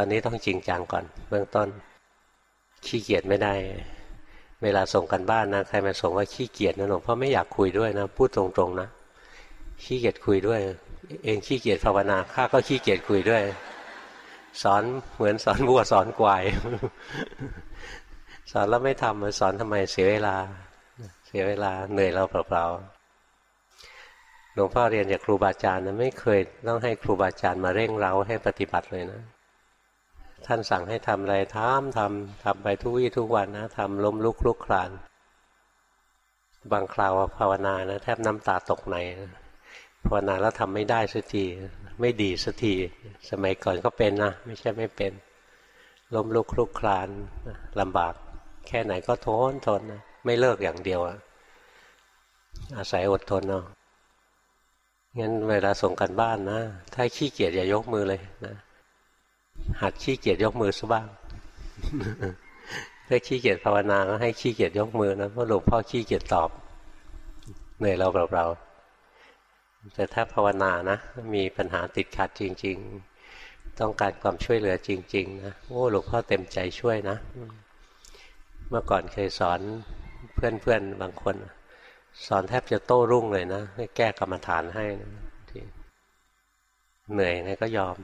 [0.00, 1.68] ตอนนี้ต้องจริงจังก่อน เบื้องต้น
[2.86, 3.54] ขี้เกียจไม่ได้
[4.62, 8.88] เวลาส่งกันบ้านนะใครมาส่งว่าขี้เกียจนะหลวงพ่อไม่อยากคุยด้วยนะพูดตรงๆนะ
[9.84, 10.60] ขี้เกียจคุยด้วย
[11.24, 13.42] เองขี้เกียจภาวนาข้าก็ขี้เกียจคุยด้วย
[14.62, 14.82] สอน
[15.16, 16.44] เหมือนสอนบัวสอนกวาย
[18.52, 20.36] สอนแล้วไม่ทำสอนทำไมเสียเวลา
[21.26, 29.22] เสียเวลาเหนื่อยเราเปล่าๆหลวงพ่อเรียนจากครูบาอาจารย์นะไม่เคยต้องให้ครูบาอาจารย์มาเร่งเร้าให้ปฏิบัติเลยนะ
[30.50, 34.90] ท่านสั่งให้ทำอะไรทำทำทำไปทุกวี่ทุกวันนะทำล้มลุกลุกคลาน
[36.72, 38.96] บางคราวภาวนานะแทบน้ำตาตกใน
[40.04, 41.44] ภาวนาแล้วทำไม่ได้สักที
[42.00, 42.74] ไม่ดีสักที
[43.30, 45.12] สมัยก่อนก็เป็นนะไม่ใช่ไม่เป็น
[46.14, 47.08] ล้มลุกคลุกคลาน
[47.80, 48.14] ลำบาก
[48.66, 51.00] แค่ไหนก็ทนทนนะไม่เลิกอย่างเดียว
[52.76, 53.64] อาศัยอดทนเนาะ
[55.18, 56.60] งั้นเวลาส่งกันบ้านนะ
[56.94, 58.54] ถ้าขี้เกียจอย่ายกมือเลยนะ
[59.80, 61.06] หัดขี้เกียจยกมือซะบ้าง
[63.08, 66.50] ถ้าขี้เกียจภาวนาก็ให้ขี้เกียจยกมือนะเพราะหลวงพ่อขี้เกียจตอบ
[67.78, 70.98] เหนื่อยเราเปล่าๆแต่ถ้าภาวนานะ
[71.34, 77.16] มีปัญหาติดขัดจริง ๆ ต้องการความช่วยเหลือจริง ๆ นะโอ้หลวงพ่อเต็มใจช่วยนะ
[78.68, 79.60] เมื่อก่อนเคยสอน
[80.34, 81.34] เพื่อนๆบางคน
[82.26, 85.10] สอนแทบจะโต้รุ่งเลยนะให้แก้กรรมฐานให้นะ
[87.12, 87.96] เหนื่อยนะก็ยอม